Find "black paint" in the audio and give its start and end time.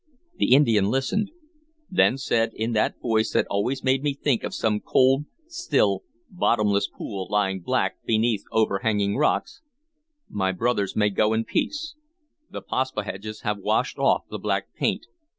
14.39-15.05